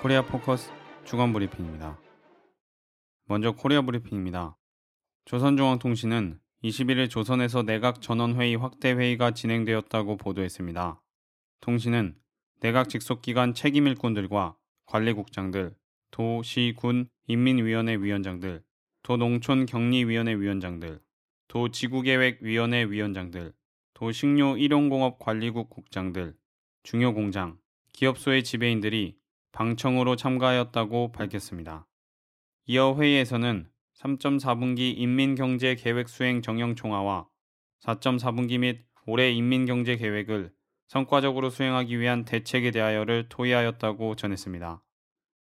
코리아 0.00 0.22
포커스 0.22 0.70
주간 1.04 1.32
브리핑입니다. 1.32 2.00
먼저 3.24 3.50
코리아 3.50 3.82
브리핑입니다. 3.82 4.56
조선중앙통신은 5.24 6.38
21일 6.62 7.10
조선에서 7.10 7.64
내각 7.64 8.00
전원회의 8.00 8.54
확대 8.54 8.92
회의가 8.92 9.32
진행되었다고 9.32 10.16
보도했습니다. 10.16 11.02
통신은 11.60 12.16
내각 12.60 12.88
직속기관 12.88 13.54
책임 13.54 13.88
일꾼들과 13.88 14.56
관리국장들, 14.86 15.74
도, 16.12 16.44
시, 16.44 16.74
군, 16.76 17.08
인민위원회 17.26 17.96
위원장들, 17.96 18.62
도농촌경리위원회 19.02 20.34
위원장들, 20.38 21.00
도지구계획위원회 21.48 22.84
위원장들, 22.84 23.52
도식료 23.94 24.58
일용공업관리국 24.58 25.70
국장들, 25.70 26.36
중요공장, 26.84 27.58
기업소의 27.94 28.44
지배인들이 28.44 29.18
방청으로 29.52 30.16
참가하였다고 30.16 31.12
밝혔습니다. 31.12 31.86
이어 32.66 32.94
회의에서는 32.98 33.68
3.4분기 33.98 34.94
인민경제 34.96 35.74
계획 35.76 36.08
수행 36.08 36.42
정형 36.42 36.76
총화와 36.76 37.28
4.4분기 37.80 38.58
및 38.58 38.84
올해 39.06 39.30
인민경제 39.30 39.96
계획을 39.96 40.52
성과적으로 40.86 41.50
수행하기 41.50 41.98
위한 41.98 42.24
대책에 42.24 42.70
대하여를 42.70 43.28
토의하였다고 43.28 44.16
전했습니다. 44.16 44.82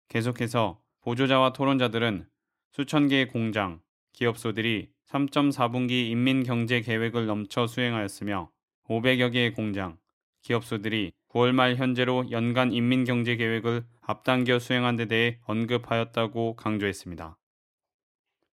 계속해서 0.08 0.80
보조자와 1.00 1.52
토론자들은 1.52 2.28
수천 2.72 3.08
개의 3.08 3.28
공장, 3.28 3.80
기업소들이 4.12 4.90
3.4분기 5.08 6.10
인민경제 6.10 6.82
계획을 6.82 7.26
넘쳐 7.26 7.66
수행하였으며 7.66 8.50
500여 8.88 9.32
개의 9.32 9.52
공장, 9.52 9.98
기업소들이 10.42 11.12
9월 11.30 11.52
말 11.52 11.76
현재로 11.76 12.30
연간 12.30 12.72
인민경제계획을 12.72 13.84
앞당겨 14.02 14.58
수행한 14.58 14.96
데 14.96 15.06
대해 15.06 15.38
언급하였다고 15.44 16.56
강조했습니다. 16.56 17.38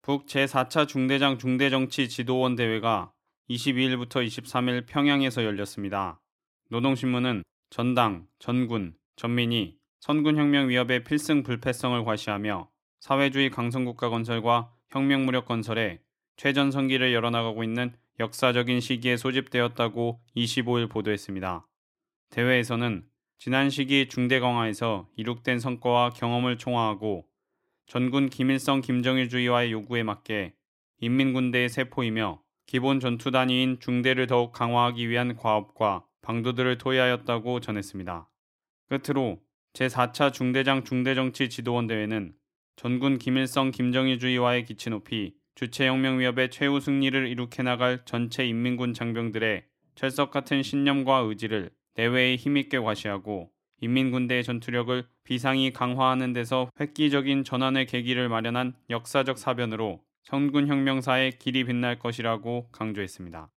북 0.00 0.26
제4차 0.26 0.88
중대장 0.88 1.38
중대정치 1.38 2.08
지도원 2.08 2.56
대회가 2.56 3.12
22일부터 3.50 4.26
23일 4.26 4.86
평양에서 4.86 5.44
열렸습니다. 5.44 6.20
노동신문은 6.70 7.42
전당, 7.70 8.26
전군, 8.38 8.94
전민이 9.16 9.76
선군혁명 10.00 10.68
위협의 10.68 11.04
필승 11.04 11.42
불패성을 11.42 12.04
과시하며 12.04 12.68
사회주의 13.00 13.50
강성국가 13.50 14.08
건설과 14.08 14.72
혁명 14.90 15.24
무력 15.24 15.46
건설에 15.46 16.00
최전성기를 16.36 17.12
열어나가고 17.12 17.62
있는 17.62 17.94
역사적인 18.18 18.80
시기에 18.80 19.16
소집되었다고 19.16 20.20
25일 20.36 20.90
보도했습니다. 20.90 21.66
대회에서는 22.32 23.04
지난 23.38 23.68
시기 23.68 24.08
중대 24.08 24.40
강화에서 24.40 25.06
이룩된 25.16 25.58
성과와 25.58 26.10
경험을 26.10 26.56
총화하고 26.56 27.26
전군 27.86 28.30
김일성 28.30 28.80
김정일주의와의 28.80 29.70
요구에 29.72 30.02
맞게 30.02 30.54
인민군대의 31.00 31.68
세포이며 31.68 32.40
기본 32.64 33.00
전투 33.00 33.30
단위인 33.30 33.80
중대를 33.80 34.26
더욱 34.28 34.52
강화하기 34.52 35.10
위한 35.10 35.36
과업과 35.36 36.06
방도들을 36.22 36.78
토의하였다고 36.78 37.60
전했습니다. 37.60 38.30
끝으로 38.88 39.42
제4차 39.74 40.32
중대장 40.32 40.84
중대정치 40.84 41.50
지도원 41.50 41.86
대회는 41.86 42.32
전군 42.76 43.18
김일성 43.18 43.70
김정일주의와의 43.70 44.64
기치 44.64 44.88
높이 44.88 45.34
주체혁명 45.54 46.20
위협의 46.20 46.50
최후 46.50 46.80
승리를 46.80 47.28
이룩해 47.28 47.62
나갈 47.62 48.06
전체 48.06 48.46
인민군 48.46 48.94
장병들의 48.94 49.64
철석 49.96 50.30
같은 50.30 50.62
신념과 50.62 51.18
의지를 51.18 51.70
내외에 51.94 52.36
힘있게 52.36 52.78
과시하고 52.78 53.50
인민군대의 53.80 54.44
전투력을 54.44 55.04
비상히 55.24 55.72
강화하는 55.72 56.32
데서 56.32 56.70
획기적인 56.80 57.44
전환의 57.44 57.86
계기를 57.86 58.28
마련한 58.28 58.74
역사적 58.90 59.38
사변으로 59.38 60.02
선군혁명사의 60.22 61.38
길이 61.38 61.64
빛날 61.64 61.98
것이라고 61.98 62.68
강조했습니다. 62.70 63.50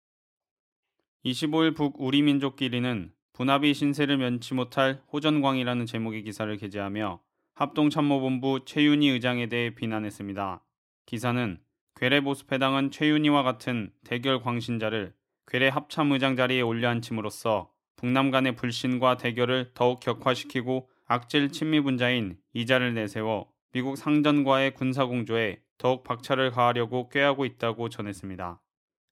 25일 1.24 1.76
북 1.76 1.96
우리 1.98 2.22
민족끼리는 2.22 3.12
분합이 3.34 3.74
신세를 3.74 4.16
면치 4.16 4.54
못할 4.54 5.02
호전광이라는 5.12 5.86
제목의 5.86 6.22
기사를 6.22 6.56
게재하며 6.56 7.20
합동참모본부 7.54 8.64
최윤희 8.64 9.08
의장에 9.08 9.48
대해 9.48 9.74
비난했습니다. 9.74 10.64
기사는 11.06 11.58
괴뢰 11.96 12.20
보수패당은 12.20 12.90
최윤희와 12.90 13.42
같은 13.42 13.92
대결 14.04 14.40
광신자를 14.40 15.14
괴뢰 15.46 15.68
합참의장 15.68 16.36
자리에 16.36 16.62
올려앉힘으로써 16.62 17.73
북남 17.96 18.30
간의 18.30 18.56
불신과 18.56 19.16
대결을 19.16 19.70
더욱 19.74 20.00
격화시키고 20.00 20.88
악질 21.06 21.50
친미 21.50 21.80
분자인 21.80 22.36
이자를 22.52 22.94
내세워 22.94 23.50
미국 23.72 23.96
상전과의 23.96 24.74
군사 24.74 25.04
공조에 25.04 25.60
더욱 25.78 26.04
박차를 26.04 26.50
가하려고 26.50 27.08
꾀하고 27.08 27.44
있다고 27.44 27.88
전했습니다. 27.88 28.60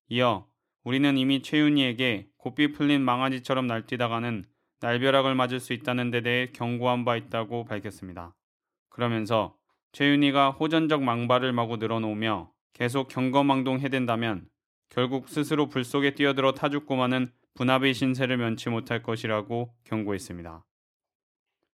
이어 0.08 0.46
우리는 0.84 1.16
이미 1.18 1.42
최윤희에게 1.42 2.28
고삐 2.36 2.72
풀린 2.72 3.02
망아지처럼 3.02 3.66
날뛰다가는 3.66 4.44
날벼락을 4.80 5.34
맞을 5.34 5.60
수 5.60 5.72
있다는 5.72 6.10
데 6.10 6.22
대해 6.22 6.50
경고한 6.52 7.04
바 7.04 7.16
있다고 7.16 7.64
밝혔습니다. 7.64 8.34
그러면서 8.88 9.56
최윤희가 9.92 10.50
호전적 10.50 11.02
망발을 11.02 11.52
마구 11.52 11.76
늘어놓으며 11.76 12.50
계속 12.72 13.08
경거망동 13.08 13.80
해댄다면 13.80 14.48
결국 14.88 15.28
스스로 15.28 15.68
불 15.68 15.84
속에 15.84 16.14
뛰어들어 16.14 16.52
타죽고마는 16.52 17.32
분합의 17.54 17.94
신세를 17.94 18.36
면치 18.36 18.70
못할 18.70 19.02
것이라고 19.02 19.74
경고했습니다. 19.84 20.64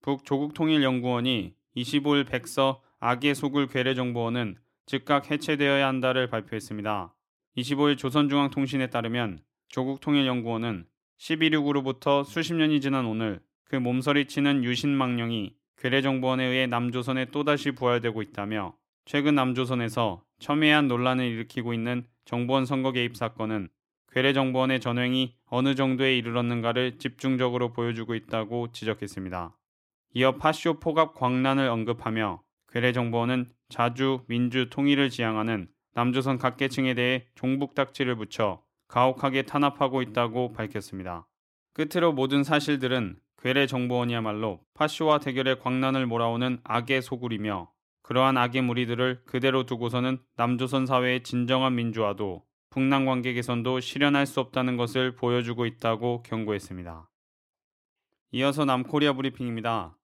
북조국통일연구원이 0.01 1.56
25일 1.75 2.28
백서 2.28 2.81
악의 3.00 3.35
속을 3.35 3.67
괴뢰정보원은 3.67 4.57
즉각 4.85 5.31
해체되어야 5.31 5.88
한다를 5.88 6.29
발표했습니다. 6.29 7.13
25일 7.57 7.97
조선중앙통신에 7.97 8.88
따르면 8.88 9.39
조국통일연구원은 9.69 10.85
12.6으로부터 11.19 12.23
수십 12.25 12.53
년이 12.53 12.81
지난 12.81 13.06
오늘 13.06 13.39
그 13.66 13.75
몸서리치는 13.75 14.63
유신망령이 14.63 15.56
괴뢰정보원에 15.78 16.45
의해 16.45 16.67
남조선에 16.67 17.25
또다시 17.25 17.72
부활되고 17.72 18.22
있다며 18.22 18.75
최근 19.06 19.35
남조선에서 19.35 20.23
첨예한 20.39 20.88
논란을 20.88 21.25
일으키고 21.25 21.73
있는 21.73 22.06
정보원 22.25 22.66
선거 22.66 22.91
개입 22.91 23.16
사건은 23.16 23.69
괴뢰정보원의 24.13 24.79
전횡이 24.79 25.35
어느 25.47 25.74
정도에 25.74 26.16
이르렀는가를 26.18 27.00
집중적으로 27.00 27.74
보여주고 27.74 28.13
있다고 28.13 28.72
지적했습니다. 28.72 29.57
이어 30.13 30.35
파쇼 30.38 30.79
포갑 30.79 31.16
광란을 31.16 31.68
언급하며 31.68 32.44
괴뢰정보원은 32.72 33.51
자주 33.69 34.22
민주 34.28 34.69
통일을 34.69 35.09
지향하는 35.09 35.68
남조선 35.96 36.38
각계층에 36.38 36.94
대해 36.94 37.25
종북딱지를 37.34 38.16
붙여 38.16 38.62
가혹하게 38.88 39.44
탄압하고 39.44 40.03
있다고 40.03 40.53
밝혔습니다. 40.53 41.28
끝으로 41.74 42.13
모든 42.13 42.44
사실들은 42.44 43.18
괴뢰정보원이야말로 43.41 44.59
파쇼와 44.75 45.19
대결의 45.19 45.59
광란을 45.59 46.06
몰아오는 46.06 46.59
악의 46.63 47.01
소굴이며 47.01 47.72
그러한 48.03 48.38
악의 48.38 48.62
무리들을 48.62 49.24
그대로 49.25 49.66
두고서는 49.66 50.19
남조선 50.35 50.85
사회의 50.85 51.24
진정한 51.24 51.74
민주화도 51.75 52.44
북남 52.73 53.06
관계 53.06 53.34
개선도 53.34 53.81
실현할 53.81 54.25
수 54.25 54.39
없다는 54.39 54.78
것을 54.78 55.13
보여주고 55.13 55.68
있다고 55.68 56.24
경고했습니다. 56.24 57.07
이어서 58.31 58.65
남코리아 58.65 59.13
브리핑입니다. 59.13 59.95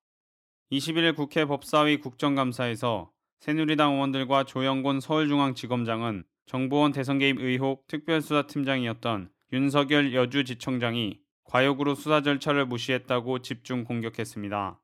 21일 0.72 1.16
국회 1.16 1.46
법사위 1.46 1.98
국정감사에서 1.98 3.12
새누리당 3.40 3.94
의원들과 3.94 4.44
조영곤 4.44 5.00
서울중앙지검장은 5.00 6.26
정보원 6.46 6.92
대선 6.92 7.18
개입 7.18 7.40
의혹 7.40 7.88
특별수사팀장이었던 7.88 9.32
윤석열 9.52 10.14
여주지청장이 10.14 11.22
과욕으로 11.46 11.96
수사 11.96 12.22
절차를 12.22 12.68
무시했다고 12.68 13.40
집중 13.40 13.84
공격했습니다. 13.84 14.80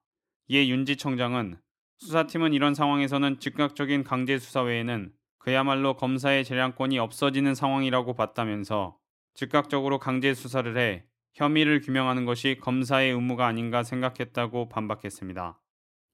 이에 0.47 0.69
윤지청장은 0.69 1.59
수사팀은 1.99 2.53
이런 2.53 2.73
상황에서는 2.73 3.39
즉각적인 3.39 4.03
강제 4.03 4.39
수사 4.39 4.63
외에는 4.63 5.13
그야말로 5.45 5.93
검사의 5.93 6.43
재량권이 6.43 6.97
없어지는 6.97 7.53
상황이라고 7.53 8.15
봤다면서 8.15 8.97
즉각적으로 9.35 9.99
강제 9.99 10.33
수사를 10.33 10.75
해 10.75 11.03
혐의를 11.35 11.81
규명하는 11.81 12.25
것이 12.25 12.57
검사의 12.59 13.11
의무가 13.11 13.45
아닌가 13.45 13.83
생각했다고 13.83 14.69
반박했습니다. 14.69 15.61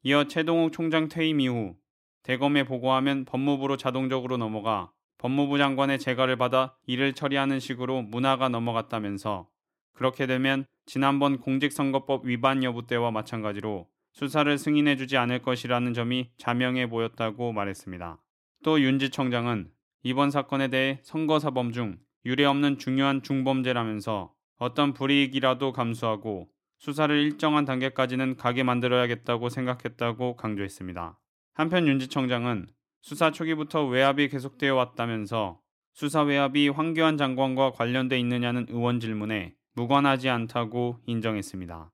이어 0.03 0.25
최동욱 0.25 0.73
총장 0.73 1.07
퇴임 1.07 1.39
이후 1.39 1.77
대검에 2.23 2.65
보고하면 2.65 3.23
법무부로 3.23 3.77
자동적으로 3.77 4.35
넘어가 4.35 4.91
법무부 5.17 5.57
장관의 5.57 5.99
재가를 5.99 6.35
받아 6.35 6.75
일을 6.85 7.13
처리하는 7.13 7.61
식으로 7.61 8.01
문화가 8.01 8.49
넘어갔다면서 8.49 9.47
그렇게 9.93 10.27
되면 10.27 10.65
지난번 10.85 11.37
공직선거법 11.37 12.25
위반 12.25 12.65
여부 12.65 12.85
때와 12.85 13.11
마찬가지로 13.11 13.87
수사를 14.11 14.57
승인해주지 14.57 15.15
않을 15.15 15.41
것이라는 15.41 15.93
점이 15.93 16.31
자명해 16.37 16.89
보였다고 16.89 17.53
말했습니다. 17.53 18.20
또 18.63 18.79
윤지 18.79 19.09
청장은 19.09 19.71
이번 20.03 20.29
사건에 20.29 20.67
대해 20.67 20.99
선거사범 21.03 21.71
중 21.71 21.97
유례없는 22.25 22.77
중요한 22.77 23.23
중범죄라면서 23.23 24.33
어떤 24.57 24.93
불이익이라도 24.93 25.73
감수하고 25.73 26.49
수사를 26.77 27.15
일정한 27.15 27.65
단계까지는 27.65 28.37
가게 28.37 28.63
만들어야겠다고 28.63 29.49
생각했다고 29.49 30.35
강조했습니다. 30.35 31.19
한편 31.53 31.87
윤지 31.87 32.07
청장은 32.07 32.67
수사 33.01 33.31
초기부터 33.31 33.85
외압이 33.85 34.29
계속되어 34.29 34.75
왔다면서 34.75 35.59
수사 35.93 36.21
외압이 36.21 36.69
황교안 36.69 37.17
장관과 37.17 37.71
관련돼 37.71 38.19
있느냐는 38.19 38.67
의원 38.69 38.99
질문에 38.99 39.55
무관하지 39.73 40.29
않다고 40.29 40.99
인정했습니다. 41.05 41.91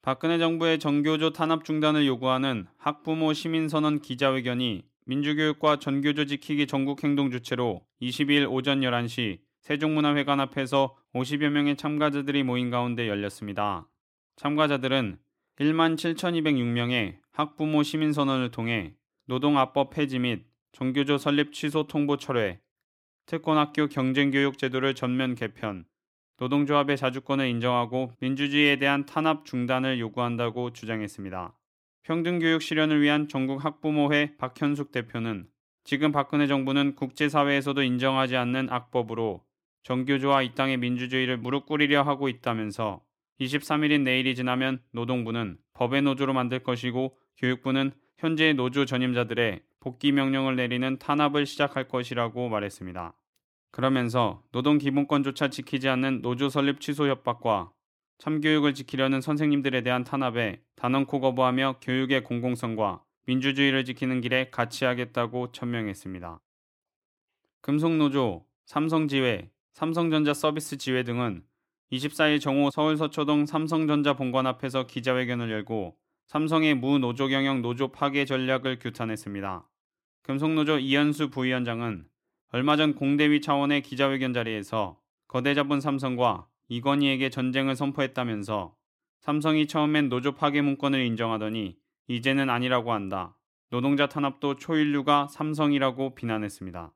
박근혜 0.00 0.38
정부의 0.38 0.78
정교조 0.78 1.30
탄압 1.30 1.64
중단을 1.64 2.06
요구하는 2.06 2.66
학부모 2.76 3.34
시민선언 3.34 4.00
기자회견이 4.00 4.84
민주교육과 5.06 5.78
전교조 5.78 6.26
지키기 6.26 6.66
전국행동 6.66 7.30
주체로 7.30 7.84
22일 8.00 8.50
오전 8.50 8.80
11시 8.80 9.40
세종문화회관 9.60 10.40
앞에서 10.40 10.96
50여 11.14 11.48
명의 11.50 11.76
참가자들이 11.76 12.42
모인 12.42 12.70
가운데 12.70 13.08
열렸습니다. 13.08 13.88
참가자들은 14.36 15.18
1만 15.60 15.96
7,206명의 15.96 17.18
학부모 17.32 17.82
시민선언을 17.82 18.50
통해 18.50 18.94
노동압법 19.26 19.90
폐지 19.90 20.18
및 20.18 20.44
정교조 20.72 21.18
설립 21.18 21.52
취소 21.52 21.86
통보 21.86 22.16
철회, 22.16 22.60
특권학교 23.26 23.86
경쟁교육 23.86 24.58
제도를 24.58 24.94
전면 24.94 25.34
개편, 25.34 25.84
노동조합의 26.38 26.96
자주권을 26.96 27.46
인정하고 27.46 28.12
민주주의에 28.20 28.76
대한 28.76 29.06
탄압 29.06 29.44
중단을 29.44 30.00
요구한다고 30.00 30.72
주장했습니다. 30.72 31.54
평등교육 32.04 32.62
실현을 32.62 33.00
위한 33.00 33.28
전국 33.28 33.64
학부모회 33.64 34.36
박현숙 34.36 34.90
대표는 34.90 35.46
지금 35.84 36.10
박근혜 36.10 36.46
정부는 36.48 36.96
국제사회에서도 36.96 37.80
인정하지 37.82 38.36
않는 38.36 38.70
악법으로 38.70 39.44
정교조와 39.84 40.42
이 40.42 40.54
땅의 40.54 40.78
민주주의를 40.78 41.36
무릎 41.36 41.66
꿇이려 41.66 42.02
하고 42.02 42.28
있다면서 42.28 43.02
23일인 43.40 44.02
내일이 44.02 44.34
지나면 44.34 44.80
노동부는 44.92 45.58
법의 45.74 46.02
노조로 46.02 46.32
만들 46.32 46.60
것이고 46.60 47.16
교육부는 47.38 47.92
현재의 48.18 48.54
노조 48.54 48.84
전임자들의 48.84 49.62
복귀 49.80 50.12
명령을 50.12 50.56
내리는 50.56 50.98
탄압을 50.98 51.46
시작할 51.46 51.88
것이라고 51.88 52.48
말했습니다. 52.48 53.14
그러면서 53.72 54.42
노동 54.52 54.78
기본권조차 54.78 55.48
지키지 55.48 55.88
않는 55.88 56.22
노조 56.22 56.48
설립 56.48 56.80
취소 56.80 57.08
협박과 57.08 57.72
참교육을 58.22 58.72
지키려는 58.74 59.20
선생님들에 59.20 59.80
대한 59.80 60.04
탄압에 60.04 60.62
단언코 60.76 61.18
거부하며 61.18 61.80
교육의 61.82 62.22
공공성과 62.22 63.02
민주주의를 63.26 63.84
지키는 63.84 64.20
길에 64.20 64.48
같이 64.48 64.84
하겠다고 64.84 65.50
천명했습니다. 65.50 66.40
금속노조, 67.62 68.46
삼성지회, 68.66 69.50
삼성전자 69.72 70.34
서비스 70.34 70.76
지회 70.76 71.02
등은 71.02 71.42
24일 71.90 72.40
정오 72.40 72.70
서울 72.70 72.96
서초동 72.96 73.46
삼성전자 73.46 74.14
본관 74.14 74.46
앞에서 74.46 74.86
기자회견을 74.86 75.50
열고 75.50 75.96
삼성의 76.28 76.76
무노조 76.76 77.26
경영 77.26 77.60
노조 77.60 77.88
파괴 77.88 78.24
전략을 78.24 78.78
규탄했습니다. 78.78 79.68
금속노조 80.22 80.78
이현수 80.78 81.30
부위원장은 81.30 82.06
얼마 82.52 82.76
전 82.76 82.94
공대위 82.94 83.40
차원의 83.40 83.82
기자회견 83.82 84.32
자리에서 84.32 85.00
거대 85.26 85.54
자본 85.54 85.80
삼성과 85.80 86.46
이건희에게 86.72 87.28
전쟁을 87.28 87.76
선포했다면서 87.76 88.74
삼성이 89.20 89.66
처음엔 89.66 90.08
노조 90.08 90.32
파괴 90.32 90.62
문건을 90.62 91.04
인정하더니 91.04 91.76
이제는 92.08 92.48
아니라고 92.48 92.94
한다. 92.94 93.36
노동자 93.68 94.06
탄압도 94.06 94.56
초인류가 94.56 95.28
삼성이라고 95.28 96.14
비난했습니다. 96.14 96.94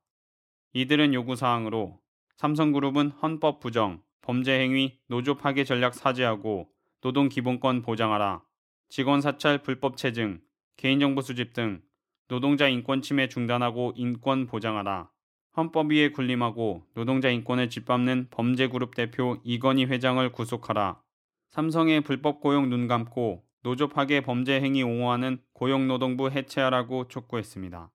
이들은 0.73 1.13
요구사항으로 1.13 2.01
삼성그룹은 2.37 3.11
헌법 3.23 3.61
부정, 3.61 4.01
범죄 4.23 4.59
행위, 4.59 4.99
노조 5.09 5.35
파괴 5.37 5.65
전략 5.65 5.95
사죄하고 5.95 6.71
노동 7.03 7.29
기본권 7.29 7.83
보장하라. 7.83 8.43
직원 8.89 9.21
사찰 9.21 9.59
불법 9.59 9.99
체증, 9.99 10.41
개인정보 10.79 11.21
수집 11.21 11.53
등 11.53 11.83
노동자 12.29 12.67
인권 12.67 13.03
침해 13.03 13.29
중단하고 13.29 13.93
인권 13.95 14.47
보장하라. 14.47 15.11
헌법 15.57 15.91
위에 15.91 16.11
군림하고 16.11 16.87
노동자 16.93 17.31
인권을 17.31 17.71
짓밟는 17.71 18.29
범죄그룹 18.31 18.95
대표 18.95 19.41
이건희 19.43 19.87
회장을 19.87 20.31
구속하라. 20.31 21.01
삼성의 21.49 22.03
불법 22.03 22.41
고용 22.41 22.69
눈 22.69 22.87
감고 22.87 23.43
노조 23.63 23.89
파괴 23.89 24.21
범죄 24.21 24.61
행위 24.61 24.83
옹호하는 24.83 25.39
고용노동부 25.55 26.31
해체하라고 26.31 27.09
촉구했습니다. 27.09 27.91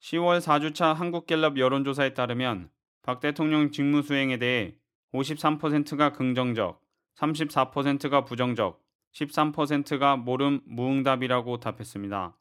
10월 0.00 0.40
4주차 0.40 0.94
한국갤럽 0.94 1.58
여론조사에 1.58 2.14
따르면 2.14 2.70
박 3.02 3.18
대통령 3.18 3.72
직무 3.72 4.02
수행에 4.02 4.38
대해 4.38 4.76
53%가 5.14 6.12
긍정적, 6.12 6.80
34%가 7.16 8.24
부정적, 8.24 8.80
13%가 9.14 10.16
모름 10.16 10.60
무응답이라고 10.66 11.58
답했습니다. 11.58 12.36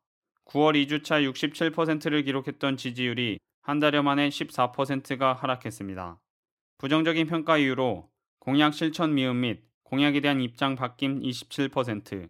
9월 0.46 0.86
2주차 0.86 1.28
67%를 1.28 2.24
기록했던 2.24 2.78
지지율이 2.78 3.40
한 3.66 3.80
달여 3.80 4.04
만에 4.04 4.30
14%가 4.30 5.34
하락했습니다. 5.34 6.22
부정적인 6.78 7.26
평가 7.26 7.58
이유로 7.58 8.08
공약 8.38 8.76
실천 8.76 9.16
미흡 9.16 9.34
및 9.34 9.64
공약에 9.82 10.22
대한 10.22 10.40
입장 10.40 10.76
바뀜 10.76 11.20
27%, 11.22 12.30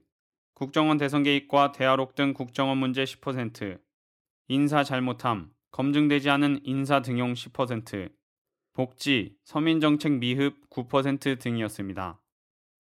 국정원 0.54 0.98
대선 0.98 1.24
개입과 1.24 1.74
대화록 1.74 2.16
등 2.16 2.34
국정원 2.34 2.78
문제 2.78 3.04
10%, 3.04 3.82
인사 4.48 4.86
잘못함, 4.86 5.52
검증되지 5.72 6.30
않은 6.30 6.62
인사 6.64 7.02
등용 7.02 7.34
10%, 7.34 8.14
복지, 8.72 9.36
서민정책 9.44 10.14
미흡 10.14 10.70
9% 10.70 11.38
등이었습니다. 11.42 12.22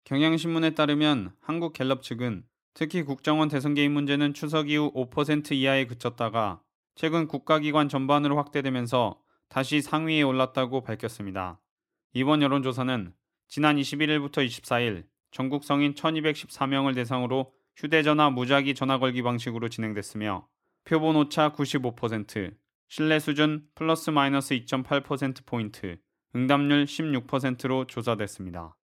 경향신문에 0.05 0.75
따르면 0.75 1.35
한국갤럽 1.41 2.03
측은 2.03 2.45
특히 2.75 3.05
국정원 3.05 3.49
대선 3.49 3.73
개입 3.73 3.91
문제는 3.91 4.35
추석 4.35 4.69
이후 4.69 4.93
5% 4.93 5.53
이하에 5.53 5.87
그쳤다가 5.87 6.61
최근 6.95 7.27
국가기관 7.27 7.89
전반으로 7.89 8.37
확대되면서 8.37 9.21
다시 9.49 9.83
상위에 9.83 10.23
올랐다고 10.23 10.83
밝혔습니다. 10.83 11.61
이번 12.13 12.43
여론조사는 12.43 13.13
지난 13.49 13.77
21일부터 13.77 14.47
24일 14.47 15.05
전국 15.31 15.65
성인 15.65 15.95
1214명을 15.95 16.95
대상으로 16.95 17.53
휴대전화 17.77 18.31
무작위 18.31 18.75
전화 18.75 18.99
걸기 18.99 19.23
방식으로 19.23 19.69
진행됐으며 19.69 20.47
표본 20.85 21.17
오차 21.17 21.53
95%, 21.53 22.55
신뢰 22.89 23.19
수준 23.19 23.67
플러스 23.75 24.11
마이너스 24.11 24.55
2.8%포인트, 24.55 25.99
응답률 26.37 26.85
16%로 26.85 27.87
조사됐습니다. 27.87 28.77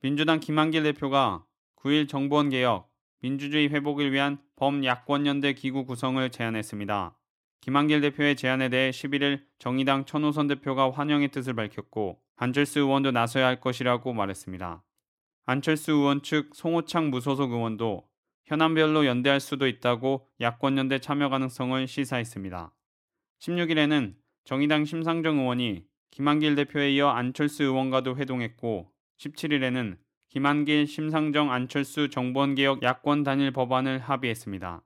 민주당 0.00 0.40
김한길 0.40 0.84
대표가 0.84 1.44
9일 1.76 2.08
정부원 2.08 2.50
개혁, 2.50 2.90
민주주의 3.20 3.68
회복을 3.68 4.12
위한 4.12 4.38
범야권연대 4.56 5.54
기구 5.54 5.84
구성을 5.84 6.28
제안했습니다. 6.30 7.16
김한길 7.60 8.00
대표의 8.00 8.36
제안에 8.36 8.68
대해 8.68 8.90
11일 8.90 9.42
정의당 9.58 10.04
천호선 10.04 10.46
대표가 10.46 10.90
환영의 10.90 11.28
뜻을 11.30 11.54
밝혔고 11.54 12.20
안철수 12.36 12.80
의원도 12.80 13.10
나서야 13.10 13.46
할 13.46 13.60
것이라고 13.60 14.12
말했습니다. 14.12 14.84
안철수 15.46 15.92
의원 15.92 16.22
측 16.22 16.54
송호창 16.54 17.10
무소속 17.10 17.52
의원도 17.52 18.06
현안별로 18.44 19.06
연대할 19.06 19.40
수도 19.40 19.66
있다고 19.66 20.28
야권연대 20.40 21.00
참여 21.00 21.28
가능성을 21.28 21.86
시사했습니다. 21.86 22.72
16일에는 23.40 24.14
정의당 24.44 24.84
심상정 24.84 25.38
의원이 25.40 25.84
김한길 26.12 26.54
대표에 26.54 26.92
이어 26.92 27.08
안철수 27.08 27.64
의원과도 27.64 28.16
회동했고 28.16 28.92
17일에는 29.18 29.98
김한길, 30.36 30.86
심상정, 30.86 31.50
안철수 31.50 32.10
정보원개혁 32.10 32.82
야권 32.82 33.22
단일 33.22 33.52
법안을 33.52 34.00
합의했습니다. 34.00 34.82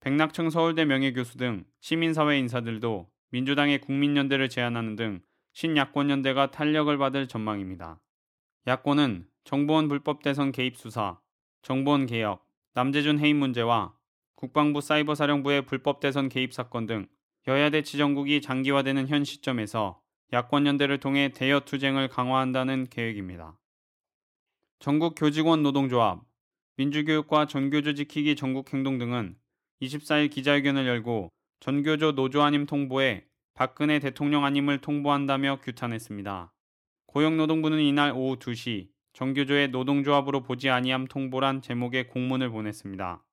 백낙청 0.00 0.48
서울대 0.48 0.86
명예교수 0.86 1.36
등 1.36 1.66
시민사회 1.82 2.38
인사들도 2.38 3.06
민주당의 3.28 3.82
국민연대를 3.82 4.48
제안하는 4.48 4.96
등 4.96 5.20
신야권연대가 5.52 6.50
탄력을 6.50 6.96
받을 6.96 7.28
전망입니다. 7.28 8.00
야권은 8.66 9.26
정보원 9.44 9.88
불법 9.88 10.22
대선 10.22 10.50
개입 10.50 10.78
수사, 10.78 11.20
정보원 11.60 12.06
개혁, 12.06 12.48
남재준 12.72 13.18
해임 13.18 13.36
문제와 13.36 13.92
국방부 14.34 14.80
사이버사령부의 14.80 15.66
불법 15.66 16.00
대선 16.00 16.30
개입 16.30 16.54
사건 16.54 16.86
등 16.86 17.06
여야대 17.46 17.82
지정국이 17.82 18.40
장기화되는 18.40 19.08
현 19.08 19.24
시점에서 19.24 20.00
야권 20.32 20.66
연대를 20.66 21.00
통해 21.00 21.32
대여 21.34 21.60
투쟁을 21.66 22.08
강화한다는 22.08 22.86
계획입니다. 22.88 23.58
전국 24.78 25.14
교직원 25.14 25.62
노동조합, 25.62 26.20
민주교육과 26.76 27.46
전교조 27.46 27.94
지키기 27.94 28.36
전국행동 28.36 28.98
등은 28.98 29.36
24일 29.80 30.30
기자회견을 30.30 30.86
열고 30.86 31.30
전교조 31.60 32.12
노조 32.12 32.42
아님 32.42 32.66
통보에 32.66 33.24
박근혜 33.54 33.98
대통령 33.98 34.44
아님을 34.44 34.82
통보한다며 34.82 35.60
규탄했습니다. 35.62 36.52
고용노동부는 37.06 37.80
이날 37.80 38.12
오후 38.12 38.36
2시 38.36 38.88
전교조의 39.14 39.68
노동조합으로 39.68 40.42
보지 40.42 40.68
아니함 40.68 41.06
통보란 41.06 41.62
제목의 41.62 42.08
공문을 42.08 42.50
보냈습니다. 42.50 43.24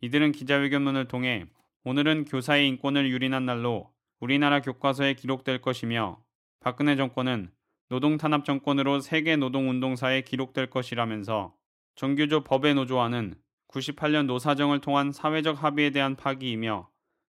이들은 0.00 0.32
기자회견문을 0.32 1.08
통해 1.08 1.44
오늘은 1.84 2.24
교사의 2.24 2.66
인권을 2.68 3.10
유린한 3.10 3.44
날로 3.44 3.92
우리나라 4.18 4.60
교과서에 4.62 5.12
기록될 5.12 5.60
것이며 5.60 6.24
박근혜 6.60 6.96
정권은 6.96 7.50
노동 7.88 8.16
탄압 8.16 8.44
정권으로 8.44 8.98
세계 9.00 9.36
노동 9.36 9.70
운동사에 9.70 10.22
기록될 10.22 10.70
것이라면서 10.70 11.54
정규조 11.94 12.42
법의 12.42 12.74
노조화는 12.74 13.34
98년 13.68 14.26
노사정을 14.26 14.80
통한 14.80 15.12
사회적 15.12 15.62
합의에 15.62 15.90
대한 15.90 16.16
파기이며 16.16 16.88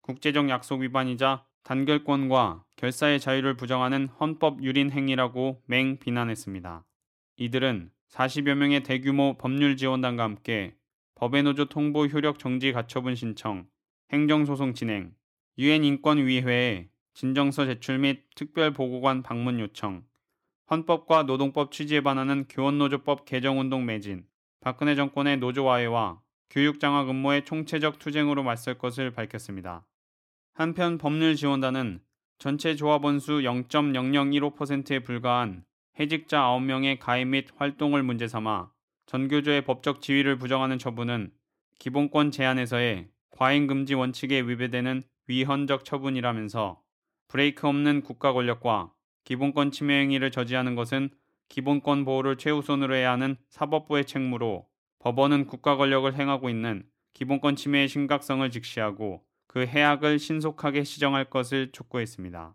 국제적 0.02 0.48
약속 0.48 0.80
위반이자 0.80 1.44
단결권과 1.62 2.64
결사의 2.76 3.20
자유를 3.20 3.56
부정하는 3.56 4.08
헌법 4.18 4.62
유린 4.64 4.90
행위라고 4.90 5.62
맹 5.66 5.98
비난했습니다. 5.98 6.84
이들은 7.36 7.90
40여 8.08 8.54
명의 8.54 8.82
대규모 8.82 9.36
법률 9.38 9.76
지원단과 9.76 10.24
함께 10.24 10.74
법의 11.14 11.44
노조 11.44 11.66
통보 11.66 12.06
효력 12.06 12.40
정지 12.40 12.72
가처분 12.72 13.14
신청, 13.14 13.68
행정소송 14.12 14.74
진행, 14.74 15.14
유엔 15.58 15.84
인권위회에 15.84 16.88
진정서 17.14 17.66
제출 17.66 17.98
및 17.98 18.24
특별보고관 18.34 19.22
방문 19.22 19.60
요청, 19.60 20.02
헌법과 20.70 21.24
노동법 21.24 21.72
취지에 21.72 22.00
반하는 22.00 22.46
교원노조법 22.48 23.24
개정운동 23.24 23.84
매진, 23.84 24.24
박근혜 24.60 24.94
정권의 24.94 25.38
노조화해와 25.38 26.20
교육장학 26.50 27.10
음모의 27.10 27.44
총체적 27.44 27.98
투쟁으로 27.98 28.44
맞설 28.44 28.78
것을 28.78 29.10
밝혔습니다. 29.10 29.84
한편 30.54 30.96
법률지원단은 30.96 32.00
전체 32.38 32.76
조합원 32.76 33.18
수 33.18 33.40
0.0015%에 33.40 35.00
불과한 35.00 35.64
해직자 35.98 36.40
9명의 36.40 36.98
가입 37.00 37.28
및 37.28 37.48
활동을 37.56 38.04
문제 38.04 38.28
삼아 38.28 38.70
전교조의 39.06 39.64
법적 39.64 40.00
지위를 40.00 40.38
부정하는 40.38 40.78
처분은 40.78 41.32
기본권 41.80 42.30
제한에서의 42.30 43.08
과잉 43.30 43.66
금지 43.66 43.94
원칙에 43.94 44.40
위배되는 44.40 45.02
위헌적 45.26 45.84
처분이라면서 45.84 46.80
브레이크 47.26 47.66
없는 47.66 48.02
국가 48.02 48.32
권력과 48.32 48.92
기본권 49.24 49.70
침해 49.70 50.00
행위를 50.00 50.30
저지하는 50.30 50.74
것은 50.74 51.10
기본권 51.48 52.04
보호를 52.04 52.36
최우선으로 52.36 52.94
해야 52.94 53.12
하는 53.12 53.36
사법부의 53.50 54.06
책무로 54.06 54.66
법원은 55.00 55.46
국가 55.46 55.76
권력을 55.76 56.12
행하고 56.14 56.48
있는 56.48 56.84
기본권 57.14 57.56
침해의 57.56 57.88
심각성을 57.88 58.48
직시하고 58.50 59.24
그 59.46 59.66
해악을 59.66 60.18
신속하게 60.18 60.84
시정할 60.84 61.24
것을 61.24 61.72
촉구했습니다. 61.72 62.54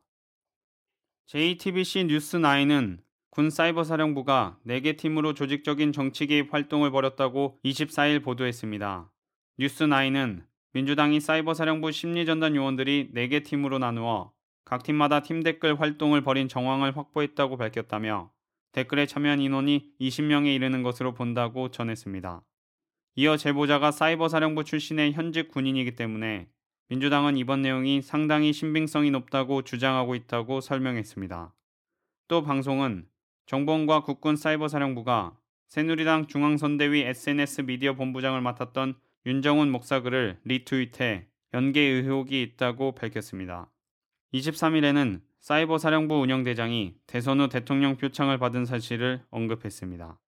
JTBC 1.27 2.05
뉴스9은 2.05 2.99
군 3.31 3.49
사이버사령부가 3.49 4.59
4개 4.65 4.95
팀으로 4.95 5.33
조직적인 5.33 5.91
정치 5.91 6.25
개입 6.27 6.53
활동을 6.53 6.91
벌였다고 6.91 7.59
24일 7.65 8.23
보도했습니다. 8.23 9.11
뉴스9은 9.59 10.45
민주당이 10.71 11.19
사이버사령부 11.19 11.91
심리전단 11.91 12.55
요원들이 12.55 13.11
4개 13.13 13.43
팀으로 13.43 13.79
나누어 13.79 14.31
각 14.65 14.81
팀마다 14.81 15.21
팀 15.21 15.43
댓글 15.43 15.79
활동을 15.79 16.21
벌인 16.21 16.47
정황을 16.47 16.97
확보했다고 16.97 17.57
밝혔다며 17.57 18.31
댓글에 18.71 19.05
참여한 19.05 19.39
인원이 19.39 19.91
20명에 20.01 20.53
이르는 20.53 20.81
것으로 20.81 21.13
본다고 21.13 21.69
전했습니다. 21.69 22.41
이어 23.17 23.37
제보자가 23.37 23.91
사이버 23.91 24.27
사령부 24.27 24.63
출신의 24.63 25.13
현직 25.13 25.47
군인이기 25.49 25.95
때문에 25.95 26.49
민주당은 26.89 27.37
이번 27.37 27.61
내용이 27.61 28.01
상당히 28.01 28.51
신빙성이 28.51 29.11
높다고 29.11 29.61
주장하고 29.61 30.15
있다고 30.15 30.61
설명했습니다. 30.61 31.53
또 32.27 32.43
방송은 32.43 33.07
정보원과 33.45 34.01
국군 34.01 34.35
사이버 34.35 34.67
사령부가 34.67 35.37
새누리당 35.67 36.27
중앙선대위 36.27 37.01
SNS 37.01 37.61
미디어 37.61 37.93
본부장을 37.93 38.41
맡았던 38.41 38.95
윤정훈 39.25 39.71
목사 39.71 40.01
글을 40.01 40.39
리트윗해 40.43 41.27
연계 41.53 41.81
의혹이 41.81 42.41
있다고 42.41 42.93
밝혔습니다. 42.93 43.69
23일에는 44.33 45.21
사이버 45.39 45.77
사령부 45.77 46.19
운영대장이 46.19 46.95
대선 47.05 47.39
후 47.39 47.49
대통령 47.49 47.97
표창을 47.97 48.37
받은 48.37 48.65
사실을 48.65 49.23
언급했습니다. 49.29 50.19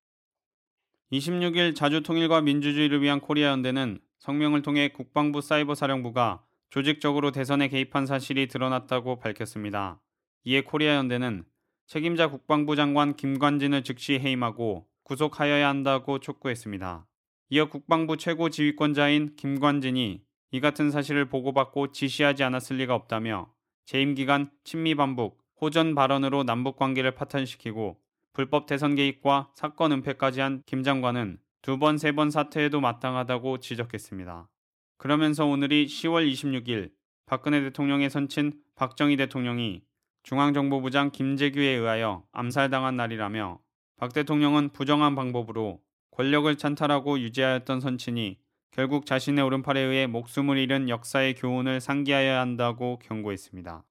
26일 1.11 1.75
자주 1.75 2.03
통일과 2.03 2.41
민주주의를 2.41 3.01
위한 3.01 3.19
코리아 3.19 3.49
연대는 3.49 3.99
성명을 4.19 4.61
통해 4.61 4.89
국방부 4.89 5.41
사이버 5.41 5.73
사령부가 5.73 6.43
조직적으로 6.69 7.31
대선에 7.31 7.69
개입한 7.69 8.05
사실이 8.05 8.47
드러났다고 8.47 9.19
밝혔습니다. 9.19 10.01
이에 10.43 10.61
코리아 10.61 10.95
연대는 10.95 11.45
책임자 11.87 12.27
국방부 12.27 12.75
장관 12.75 13.15
김관진을 13.15 13.83
즉시 13.83 14.19
해임하고 14.19 14.87
구속하여야 15.03 15.67
한다고 15.69 16.19
촉구했습니다. 16.19 17.07
이어 17.49 17.69
국방부 17.69 18.17
최고 18.17 18.49
지휘권자인 18.49 19.37
김관진이 19.37 20.21
이 20.51 20.59
같은 20.59 20.91
사실을 20.91 21.29
보고받고 21.29 21.93
지시하지 21.93 22.43
않았을 22.43 22.77
리가 22.77 22.93
없다며 22.93 23.53
재임 23.87 24.15
기간 24.15 24.51
친미 24.65 24.95
반복, 24.95 25.39
호전 25.61 25.95
발언으로 25.95 26.43
남북 26.43 26.75
관계를 26.75 27.11
파탄시키고 27.11 27.97
불법 28.33 28.65
대선 28.65 28.95
개입과 28.95 29.51
사건 29.55 29.93
은폐까지 29.93 30.41
한 30.41 30.61
김 30.65 30.83
장관은 30.83 31.39
두 31.61 31.79
번, 31.79 31.97
세 31.97 32.11
번 32.11 32.29
사퇴해도 32.29 32.81
마땅하다고 32.81 33.59
지적했습니다. 33.59 34.49
그러면서 34.97 35.45
오늘이 35.45 35.85
10월 35.85 36.29
26일 36.29 36.91
박근혜 37.25 37.61
대통령의 37.61 38.09
선친 38.09 38.59
박정희 38.75 39.15
대통령이 39.15 39.81
중앙정보부장 40.23 41.11
김재규에 41.11 41.69
의하여 41.69 42.25
암살당한 42.33 42.97
날이라며 42.97 43.59
박 43.95 44.11
대통령은 44.11 44.69
부정한 44.73 45.15
방법으로 45.15 45.79
권력을 46.11 46.53
찬탈하고 46.57 47.19
유지하였던 47.21 47.79
선친이 47.79 48.37
결국 48.71 49.05
자신의 49.05 49.43
오른팔에 49.43 49.79
의해 49.79 50.07
목숨을 50.07 50.57
잃은 50.57 50.89
역사의 50.89 51.35
교훈을 51.35 51.81
상기하여야 51.81 52.39
한다고 52.39 52.99
경고했습니다. 52.99 53.83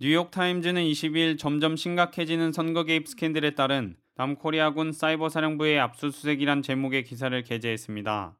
뉴욕타임즈는 0.00 0.82
20일 0.82 1.38
점점 1.38 1.76
심각해지는 1.76 2.52
선거 2.52 2.84
개입 2.84 3.06
스캔들에 3.06 3.54
따른 3.54 3.96
남코리아군 4.16 4.92
사이버 4.92 5.28
사령부의 5.28 5.78
압수수색이란 5.78 6.62
제목의 6.62 7.04
기사를 7.04 7.40
게재했습니다. 7.42 8.36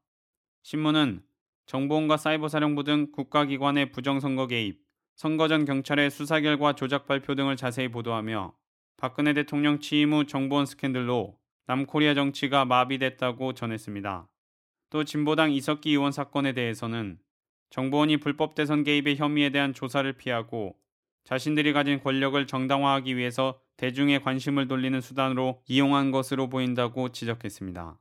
신문은 0.62 1.22
정보원과 1.66 2.16
사이버 2.16 2.48
사령부 2.48 2.84
등 2.84 3.12
국가기관의 3.12 3.92
부정선거 3.92 4.48
개입, 4.48 4.80
선거 5.14 5.46
전 5.46 5.64
경찰의 5.64 6.10
수사 6.10 6.40
결과 6.40 6.72
조작 6.72 7.06
발표 7.06 7.34
등을 7.34 7.56
자세히 7.56 7.88
보도하며 7.88 8.54
박근혜 8.96 9.32
대통령 9.32 9.78
취임 9.78 10.12
후 10.12 10.26
정보원 10.26 10.66
스캔들로 10.66 11.38
남코리아 11.66 12.14
정치가 12.14 12.64
마비됐다고 12.64 13.54
전했습니다. 13.54 14.28
또 14.92 15.04
진보당 15.04 15.52
이석기 15.52 15.88
의원 15.88 16.12
사건에 16.12 16.52
대해서는 16.52 17.18
정보원이 17.70 18.18
불법 18.18 18.54
대선 18.54 18.84
개입의 18.84 19.16
혐의에 19.16 19.48
대한 19.48 19.72
조사를 19.72 20.12
피하고 20.12 20.76
자신들이 21.24 21.72
가진 21.72 21.98
권력을 21.98 22.46
정당화하기 22.46 23.16
위해서 23.16 23.58
대중의 23.78 24.22
관심을 24.22 24.68
돌리는 24.68 25.00
수단으로 25.00 25.62
이용한 25.66 26.10
것으로 26.10 26.50
보인다고 26.50 27.08
지적했습니다. 27.08 27.98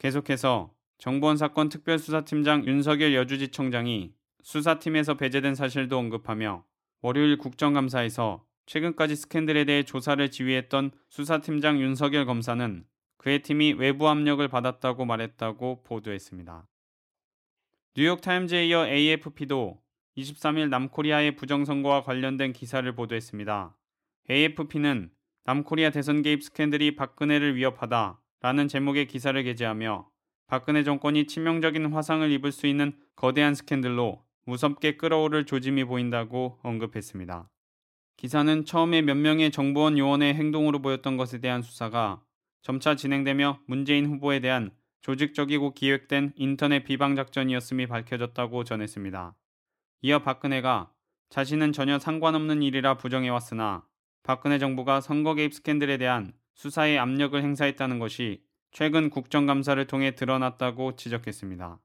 계속해서 0.00 0.74
정보원 0.98 1.36
사건 1.36 1.68
특별수사팀장 1.68 2.66
윤석열 2.66 3.14
여주지청장이 3.14 4.12
수사팀에서 4.42 5.14
배제된 5.14 5.54
사실도 5.54 5.96
언급하며 5.96 6.64
월요일 7.02 7.38
국정감사에서 7.38 8.44
최근까지 8.66 9.14
스캔들에 9.14 9.64
대해 9.64 9.84
조사를 9.84 10.28
지휘했던 10.28 10.90
수사팀장 11.08 11.80
윤석열 11.80 12.26
검사는 12.26 12.84
그의 13.18 13.42
팀이 13.42 13.74
외부 13.74 14.08
압력을 14.08 14.46
받았다고 14.46 15.04
말했다고 15.04 15.82
보도했습니다. 15.82 16.66
뉴욕타임즈에 17.96 18.66
이어 18.66 18.86
AFP도 18.86 19.80
23일 20.16 20.68
남코리아의 20.68 21.36
부정선거와 21.36 22.02
관련된 22.02 22.52
기사를 22.52 22.90
보도했습니다. 22.94 23.76
AFP는 24.30 25.10
남코리아 25.44 25.90
대선 25.90 26.22
개입 26.22 26.42
스캔들이 26.42 26.96
박근혜를 26.96 27.56
위협하다 27.56 28.20
라는 28.40 28.68
제목의 28.68 29.06
기사를 29.06 29.40
게재하며 29.42 30.08
박근혜 30.46 30.84
정권이 30.84 31.26
치명적인 31.26 31.92
화상을 31.92 32.30
입을 32.32 32.52
수 32.52 32.66
있는 32.66 32.92
거대한 33.16 33.54
스캔들로 33.54 34.24
무섭게 34.44 34.96
끌어오를 34.96 35.44
조짐이 35.44 35.84
보인다고 35.84 36.58
언급했습니다. 36.62 37.50
기사는 38.16 38.64
처음에 38.64 39.02
몇 39.02 39.16
명의 39.16 39.50
정보원 39.50 39.98
요원의 39.98 40.34
행동으로 40.34 40.80
보였던 40.80 41.16
것에 41.16 41.40
대한 41.40 41.62
수사가 41.62 42.22
점차 42.66 42.96
진행되며 42.96 43.60
문재인 43.66 44.06
후보에 44.06 44.40
대한 44.40 44.72
조직적이고 45.02 45.74
기획된 45.74 46.32
인터넷 46.34 46.82
비방 46.82 47.14
작전이었음이 47.14 47.86
밝혀졌다고 47.86 48.64
전했습니다. 48.64 49.36
이어 50.02 50.18
박근혜가 50.18 50.90
자신은 51.30 51.70
전혀 51.70 52.00
상관없는 52.00 52.64
일이라 52.64 52.96
부정해왔으나 52.96 53.86
박근혜 54.24 54.58
정부가 54.58 55.00
선거 55.00 55.36
개입 55.36 55.54
스캔들에 55.54 55.96
대한 55.96 56.32
수사에 56.54 56.98
압력을 56.98 57.40
행사했다는 57.40 58.00
것이 58.00 58.42
최근 58.72 59.10
국정감사를 59.10 59.86
통해 59.86 60.16
드러났다고 60.16 60.96
지적했습니다. 60.96 61.78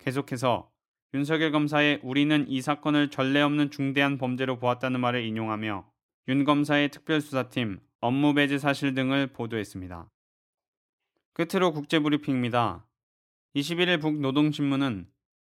계속해서 0.00 0.70
윤석열 1.14 1.50
검사의 1.50 2.00
우리는 2.02 2.44
이 2.46 2.60
사건을 2.60 3.08
전례 3.08 3.40
없는 3.40 3.70
중대한 3.70 4.18
범죄로 4.18 4.58
보았다는 4.58 5.00
말을 5.00 5.24
인용하며 5.24 5.90
윤 6.28 6.44
검사의 6.44 6.90
특별수사팀 6.90 7.80
업무 8.00 8.32
배제 8.32 8.58
사실 8.58 8.94
등을 8.94 9.26
보도했습니다. 9.28 10.10
끝으로 11.34 11.72
국제브리핑입니다. 11.72 12.86
21일 13.54 14.00
북노동신문은 14.00 15.06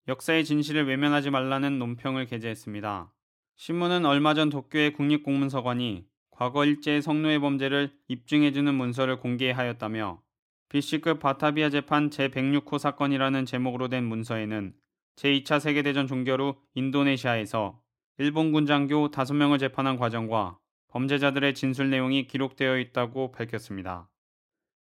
역사의 0.08 0.44
진실을 0.44 0.86
외면하지 0.86 1.30
말라는 1.30 1.78
논평을 1.78 2.26
게재했습니다. 2.26 3.12
신문은 3.56 4.04
얼마 4.04 4.34
전 4.34 4.50
도쿄의 4.50 4.92
국립공문서관이 4.92 6.06
과거 6.30 6.64
일제의 6.64 7.02
성노예 7.02 7.38
범죄를 7.38 7.96
입증해주는 8.08 8.74
문서를 8.74 9.18
공개하였다며 9.20 10.20
B씨급 10.68 11.20
바타비아 11.20 11.70
재판 11.70 12.10
제106호 12.10 12.78
사건이라는 12.78 13.46
제목으로 13.46 13.88
된 13.88 14.04
문서에는 14.04 14.74
제2차 15.16 15.60
세계대전 15.60 16.06
종결 16.06 16.40
후 16.40 16.56
인도네시아에서 16.74 17.80
일본군 18.18 18.66
장교 18.66 19.10
5명을 19.10 19.58
재판한 19.58 19.96
과정과 19.96 20.58
범죄자들의 20.92 21.54
진술 21.54 21.88
내용이 21.88 22.26
기록되어 22.26 22.78
있다고 22.78 23.32
밝혔습니다. 23.32 24.10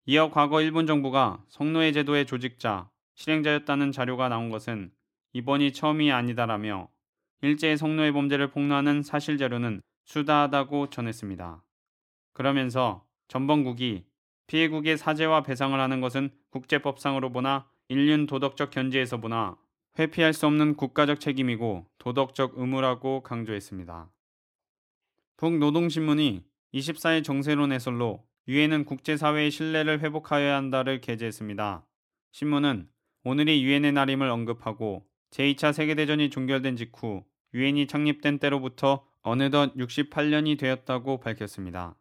이어 0.06 0.30
과거 0.30 0.60
일본 0.60 0.86
정부가 0.86 1.44
성노예 1.48 1.92
제도의 1.92 2.26
조직자, 2.26 2.90
실행자였다는 3.14 3.92
자료가 3.92 4.28
나온 4.28 4.50
것은 4.50 4.90
이번이 5.34 5.72
처음이 5.72 6.10
아니다라며 6.10 6.88
일제의 7.42 7.76
성노예 7.76 8.10
범죄를 8.10 8.50
폭로하는 8.50 9.02
사실 9.02 9.38
자료는 9.38 9.82
수다하다고 10.04 10.90
전했습니다. 10.90 11.62
그러면서 12.32 13.06
전범국이 13.28 14.04
피해국의 14.48 14.98
사죄와 14.98 15.44
배상을 15.44 15.78
하는 15.78 16.00
것은 16.00 16.30
국제법상으로 16.50 17.30
보나 17.30 17.70
인륜 17.88 18.26
도덕적 18.26 18.70
견지에서 18.70 19.18
보나 19.18 19.56
회피할 19.96 20.32
수 20.32 20.48
없는 20.48 20.74
국가적 20.74 21.20
책임이고 21.20 21.86
도덕적 21.98 22.54
의무라고 22.56 23.22
강조했습니다. 23.22 24.10
북노동신문이 25.40 26.44
24일 26.74 27.24
정세론 27.24 27.72
해설로 27.72 28.22
유엔은 28.46 28.84
국제사회의 28.84 29.50
신뢰를 29.50 30.00
회복하여야 30.00 30.54
한다를 30.54 31.00
게재했습니다. 31.00 31.86
신문은 32.32 32.90
오늘이 33.24 33.64
유엔의 33.64 33.92
날임을 33.92 34.28
언급하고 34.28 35.06
제2차 35.30 35.72
세계대전이 35.72 36.28
종결된 36.28 36.76
직후 36.76 37.24
유엔이 37.54 37.86
창립된 37.86 38.38
때로부터 38.38 39.06
어느덧 39.22 39.74
68년이 39.76 40.58
되었다고 40.58 41.20
밝혔습니다. 41.20 41.96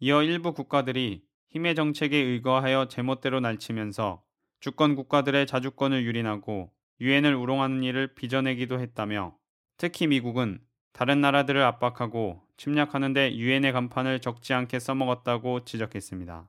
이어 0.00 0.22
일부 0.22 0.52
국가들이 0.52 1.22
힘의 1.52 1.76
정책에 1.76 2.14
의거하여 2.14 2.88
제멋대로 2.88 3.40
날치면서 3.40 4.22
주권 4.60 4.96
국가들의 4.96 5.46
자주권을 5.46 6.04
유린하고 6.04 6.70
유엔을 7.00 7.36
우롱하는 7.36 7.82
일을 7.84 8.14
빚어내기도 8.14 8.80
했다며 8.80 9.34
특히 9.78 10.06
미국은 10.06 10.60
다른 10.92 11.22
나라들을 11.22 11.62
압박하고 11.62 12.45
침략하는데 12.56 13.36
유엔의 13.36 13.72
간판을 13.72 14.20
적지 14.20 14.54
않게 14.54 14.78
써먹었다고 14.78 15.64
지적했습니다. 15.64 16.48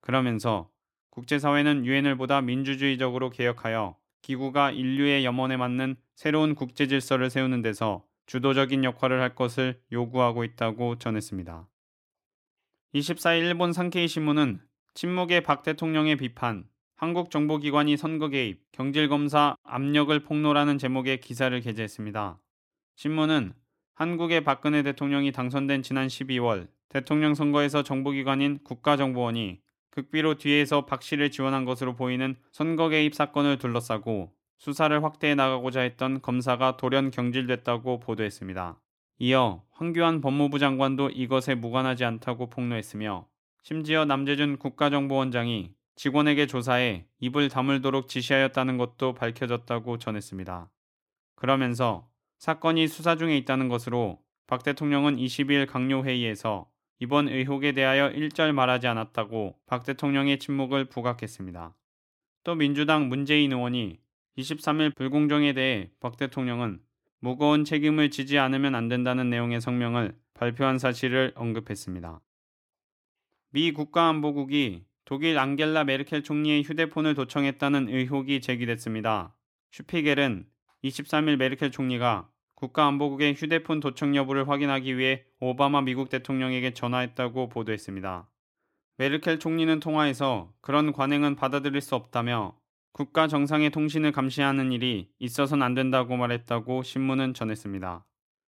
그러면서 0.00 0.70
국제사회는 1.10 1.86
유엔을 1.86 2.16
보다 2.16 2.40
민주주의적으로 2.40 3.30
개혁하여 3.30 3.96
기구가 4.22 4.72
인류의 4.72 5.24
염원에 5.24 5.56
맞는 5.56 5.96
새로운 6.14 6.54
국제 6.54 6.86
질서를 6.86 7.30
세우는 7.30 7.62
데서 7.62 8.04
주도적인 8.26 8.84
역할을 8.84 9.20
할 9.20 9.34
것을 9.34 9.80
요구하고 9.92 10.44
있다고 10.44 10.98
전했습니다. 10.98 11.68
24일 12.94 13.46
일본 13.46 13.72
상케이 13.72 14.08
신문은 14.08 14.60
침묵의 14.94 15.42
박 15.42 15.62
대통령의 15.62 16.16
비판, 16.16 16.66
한국 16.96 17.30
정보기관이 17.30 17.96
선거 17.96 18.28
개입, 18.28 18.62
경질검사 18.72 19.56
압력을 19.62 20.18
폭로라는 20.20 20.78
제목의 20.78 21.20
기사를 21.20 21.58
게재했습니다. 21.60 22.40
신문은 22.96 23.52
한국의 23.96 24.44
박근혜 24.44 24.82
대통령이 24.82 25.32
당선된 25.32 25.82
지난 25.82 26.06
12월 26.06 26.68
대통령 26.90 27.34
선거에서 27.34 27.82
정보기관인 27.82 28.58
국가정보원이 28.62 29.58
극비로 29.90 30.34
뒤에서 30.34 30.84
박 30.84 31.02
씨를 31.02 31.30
지원한 31.30 31.64
것으로 31.64 31.96
보이는 31.96 32.36
선거 32.52 32.90
개입 32.90 33.14
사건을 33.14 33.56
둘러싸고 33.56 34.30
수사를 34.58 35.02
확대해 35.02 35.34
나가고자 35.34 35.80
했던 35.80 36.20
검사가 36.20 36.76
돌연 36.76 37.10
경질됐다고 37.10 38.00
보도했습니다. 38.00 38.78
이어 39.20 39.62
황교안 39.70 40.20
법무부 40.20 40.58
장관도 40.58 41.08
이것에 41.08 41.54
무관하지 41.54 42.04
않다고 42.04 42.50
폭로했으며 42.50 43.26
심지어 43.62 44.04
남재준 44.04 44.58
국가정보원장이 44.58 45.72
직원에게 45.94 46.46
조사해 46.46 47.06
입을 47.20 47.48
다물도록 47.48 48.08
지시하였다는 48.08 48.76
것도 48.76 49.14
밝혀졌다고 49.14 49.96
전했습니다. 49.96 50.68
그러면서 51.34 52.06
사건이 52.38 52.88
수사 52.88 53.16
중에 53.16 53.36
있다는 53.38 53.68
것으로 53.68 54.20
박 54.46 54.62
대통령은 54.62 55.16
22일 55.16 55.66
강요회의에서 55.66 56.70
이번 56.98 57.28
의혹에 57.28 57.72
대하여 57.72 58.08
일절 58.10 58.52
말하지 58.52 58.86
않았다고 58.86 59.58
박 59.66 59.84
대통령의 59.84 60.38
침묵을 60.38 60.86
부각했습니다. 60.86 61.74
또 62.44 62.54
민주당 62.54 63.08
문재인 63.08 63.52
의원이 63.52 63.98
23일 64.38 64.94
불공정에 64.94 65.52
대해 65.52 65.90
박 66.00 66.16
대통령은 66.16 66.80
무거운 67.20 67.64
책임을 67.64 68.10
지지 68.10 68.38
않으면 68.38 68.74
안 68.74 68.88
된다는 68.88 69.30
내용의 69.30 69.60
성명을 69.60 70.16
발표한 70.34 70.78
사실을 70.78 71.32
언급했습니다. 71.34 72.20
미 73.50 73.72
국가안보국이 73.72 74.84
독일 75.04 75.38
앙겔라 75.38 75.84
메르켈 75.84 76.22
총리의 76.22 76.62
휴대폰을 76.62 77.14
도청했다는 77.14 77.88
의혹이 77.88 78.40
제기됐습니다. 78.40 79.34
슈피겔은 79.70 80.46
23일 80.84 81.36
메르켈 81.36 81.70
총리가 81.70 82.28
국가안보국의 82.54 83.34
휴대폰 83.34 83.80
도청 83.80 84.16
여부를 84.16 84.48
확인하기 84.48 84.96
위해 84.96 85.24
오바마 85.40 85.82
미국 85.82 86.08
대통령에게 86.08 86.72
전화했다고 86.72 87.48
보도했습니다. 87.48 88.28
메르켈 88.98 89.38
총리는 89.38 89.78
통화에서 89.80 90.52
그런 90.60 90.92
관행은 90.92 91.36
받아들일 91.36 91.80
수 91.82 91.94
없다며 91.94 92.56
국가 92.92 93.28
정상의 93.28 93.70
통신을 93.70 94.10
감시하는 94.12 94.72
일이 94.72 95.10
있어선 95.18 95.62
안 95.62 95.74
된다고 95.74 96.16
말했다고 96.16 96.82
신문은 96.82 97.34
전했습니다. 97.34 98.06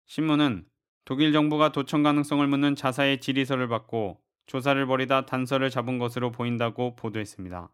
신문은 0.07 0.65
독일 1.05 1.33
정부가 1.33 1.73
도청 1.73 2.05
가능성을 2.05 2.47
묻는 2.47 2.77
자사의 2.77 3.21
질의서를 3.21 3.67
받고 3.67 4.21
조사를 4.47 4.87
벌이다 4.87 5.27
단서를 5.27 5.71
잡은 5.71 5.99
것으로 5.99 6.31
보인다고 6.31 6.95
보도했습니다. 6.95 7.69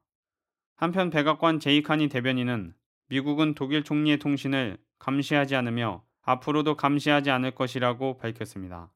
한편 0.76 1.10
백악관 1.10 1.60
제이카니 1.60 2.08
대변인은 2.08 2.74
미국은 3.08 3.54
독일 3.54 3.84
총리의 3.84 4.18
통신을 4.18 4.78
감시하지 4.98 5.54
않으며 5.56 6.04
앞으로도 6.22 6.76
감시하지 6.76 7.30
않을 7.30 7.52
것이라고 7.52 8.16
밝혔습니다. 8.16 8.90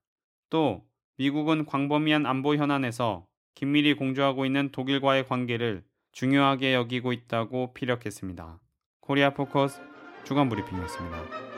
또 0.51 0.87
미국은 1.17 1.67
광범위한 1.67 2.27
안보 2.27 2.55
현안에서 2.55 3.27
긴밀히 3.55 3.95
공조하고 3.95 4.47
있는 4.47 4.71
독일과의 4.71 5.27
관계를 5.27 5.85
중요하게 6.13 6.75
여기고 6.75 7.13
있다고 7.13 7.75
피력했습니다. 7.75 8.61
코리아 9.01 9.35
포커스 9.35 9.81
주간 10.25 10.49
브리핑이었습니다. 10.49 11.58